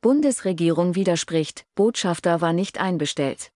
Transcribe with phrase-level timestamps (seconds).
[0.00, 3.50] Bundesregierung widerspricht, Botschafter war nicht einbestellt.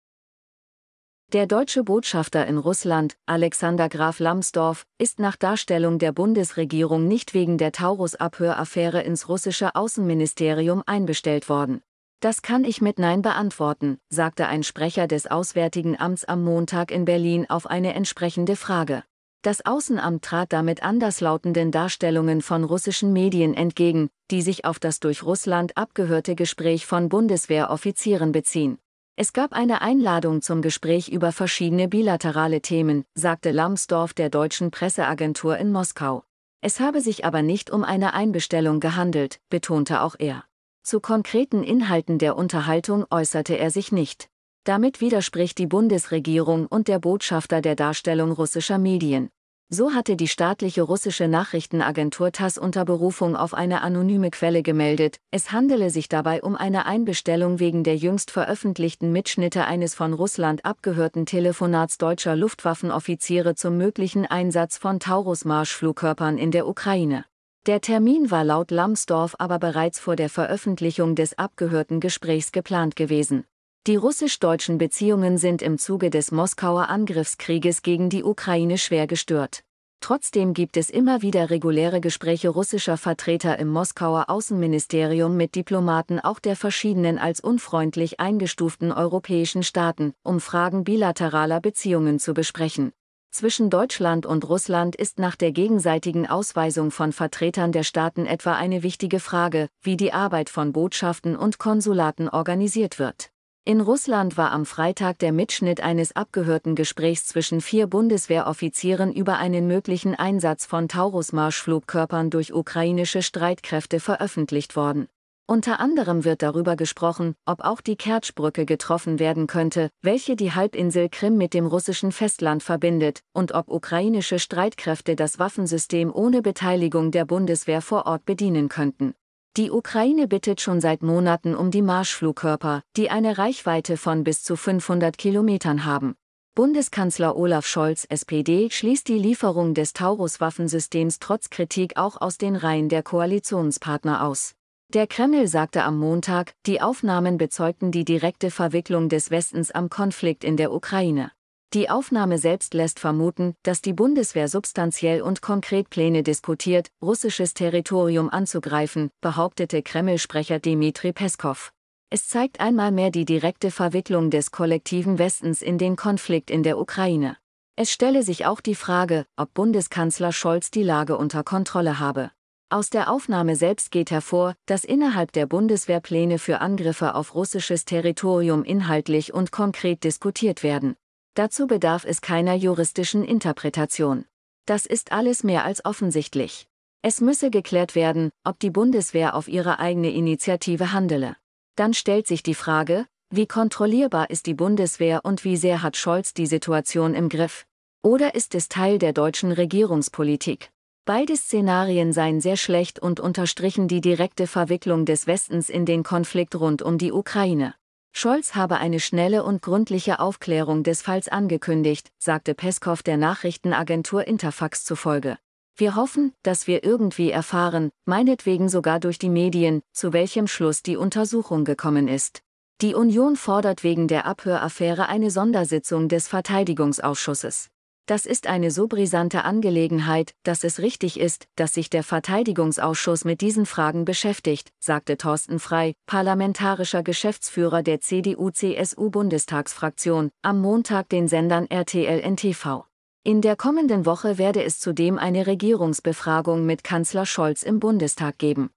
[1.32, 7.58] Der deutsche Botschafter in Russland, Alexander Graf Lambsdorff, ist nach Darstellung der Bundesregierung nicht wegen
[7.58, 11.80] der Taurus-Abhöraffäre ins russische Außenministerium einbestellt worden.
[12.18, 17.04] Das kann ich mit Nein beantworten, sagte ein Sprecher des Auswärtigen Amts am Montag in
[17.04, 19.04] Berlin auf eine entsprechende Frage.
[19.42, 25.24] Das Außenamt trat damit anderslautenden Darstellungen von russischen Medien entgegen, die sich auf das durch
[25.24, 28.78] Russland abgehörte Gespräch von Bundeswehroffizieren beziehen.
[29.16, 35.58] Es gab eine Einladung zum Gespräch über verschiedene bilaterale Themen, sagte Lambsdorff der deutschen Presseagentur
[35.58, 36.22] in Moskau.
[36.60, 40.44] Es habe sich aber nicht um eine Einbestellung gehandelt, betonte auch er.
[40.84, 44.28] Zu konkreten Inhalten der Unterhaltung äußerte er sich nicht.
[44.64, 49.28] Damit widerspricht die Bundesregierung und der Botschafter der Darstellung russischer Medien.
[49.68, 55.50] So hatte die staatliche russische Nachrichtenagentur TASS unter Berufung auf eine anonyme Quelle gemeldet, es
[55.50, 61.26] handele sich dabei um eine Einbestellung wegen der jüngst veröffentlichten Mitschnitte eines von Russland abgehörten
[61.26, 67.24] Telefonats deutscher Luftwaffenoffiziere zum möglichen Einsatz von Taurus-Marschflugkörpern in der Ukraine.
[67.66, 73.44] Der Termin war laut Lambsdorff aber bereits vor der Veröffentlichung des abgehörten Gesprächs geplant gewesen.
[73.88, 79.64] Die russisch-deutschen Beziehungen sind im Zuge des Moskauer Angriffskrieges gegen die Ukraine schwer gestört.
[79.98, 86.38] Trotzdem gibt es immer wieder reguläre Gespräche russischer Vertreter im Moskauer Außenministerium mit Diplomaten auch
[86.38, 92.92] der verschiedenen als unfreundlich eingestuften europäischen Staaten, um Fragen bilateraler Beziehungen zu besprechen.
[93.32, 98.84] Zwischen Deutschland und Russland ist nach der gegenseitigen Ausweisung von Vertretern der Staaten etwa eine
[98.84, 103.31] wichtige Frage, wie die Arbeit von Botschaften und Konsulaten organisiert wird.
[103.64, 109.68] In Russland war am Freitag der Mitschnitt eines abgehörten Gesprächs zwischen vier Bundeswehroffizieren über einen
[109.68, 115.06] möglichen Einsatz von Taurus-Marschflugkörpern durch ukrainische Streitkräfte veröffentlicht worden.
[115.46, 121.08] Unter anderem wird darüber gesprochen, ob auch die Kertschbrücke getroffen werden könnte, welche die Halbinsel
[121.08, 127.26] Krim mit dem russischen Festland verbindet, und ob ukrainische Streitkräfte das Waffensystem ohne Beteiligung der
[127.26, 129.14] Bundeswehr vor Ort bedienen könnten.
[129.58, 134.56] Die Ukraine bittet schon seit Monaten um die Marschflugkörper, die eine Reichweite von bis zu
[134.56, 136.16] 500 Kilometern haben.
[136.54, 142.88] Bundeskanzler Olaf Scholz SPD schließt die Lieferung des Taurus-Waffensystems trotz Kritik auch aus den Reihen
[142.88, 144.54] der Koalitionspartner aus.
[144.88, 150.44] Der Kreml sagte am Montag, die Aufnahmen bezeugten die direkte Verwicklung des Westens am Konflikt
[150.44, 151.30] in der Ukraine.
[151.74, 158.28] Die Aufnahme selbst lässt vermuten, dass die Bundeswehr substanziell und konkret Pläne diskutiert, russisches Territorium
[158.28, 161.72] anzugreifen, behauptete Kreml-Sprecher Dmitri Peskov.
[162.10, 166.76] Es zeigt einmal mehr die direkte Verwicklung des kollektiven Westens in den Konflikt in der
[166.76, 167.38] Ukraine.
[167.74, 172.32] Es stelle sich auch die Frage, ob Bundeskanzler Scholz die Lage unter Kontrolle habe.
[172.68, 177.86] Aus der Aufnahme selbst geht hervor, dass innerhalb der Bundeswehr Pläne für Angriffe auf russisches
[177.86, 180.96] Territorium inhaltlich und konkret diskutiert werden.
[181.34, 184.26] Dazu bedarf es keiner juristischen Interpretation.
[184.66, 186.66] Das ist alles mehr als offensichtlich.
[187.00, 191.36] Es müsse geklärt werden, ob die Bundeswehr auf ihre eigene Initiative handele.
[191.74, 196.34] Dann stellt sich die Frage, wie kontrollierbar ist die Bundeswehr und wie sehr hat Scholz
[196.34, 197.64] die Situation im Griff?
[198.02, 200.70] Oder ist es Teil der deutschen Regierungspolitik?
[201.06, 206.54] Beide Szenarien seien sehr schlecht und unterstrichen die direkte Verwicklung des Westens in den Konflikt
[206.54, 207.74] rund um die Ukraine.
[208.12, 214.84] Scholz habe eine schnelle und gründliche Aufklärung des Falls angekündigt, sagte Peskow der Nachrichtenagentur Interfax
[214.84, 215.38] zufolge.
[215.74, 220.96] Wir hoffen, dass wir irgendwie erfahren, meinetwegen sogar durch die Medien, zu welchem Schluss die
[220.96, 222.42] Untersuchung gekommen ist.
[222.82, 227.70] Die Union fordert wegen der Abhöraffäre eine Sondersitzung des Verteidigungsausschusses.
[228.12, 233.40] Das ist eine so brisante Angelegenheit, dass es richtig ist, dass sich der Verteidigungsausschuss mit
[233.40, 242.20] diesen Fragen beschäftigt, sagte Thorsten Frei, parlamentarischer Geschäftsführer der CDU-CSU-Bundestagsfraktion, am Montag den Sendern RTL
[242.20, 242.84] NTV.
[243.24, 248.68] In der kommenden Woche werde es zudem eine Regierungsbefragung mit Kanzler Scholz im Bundestag geben.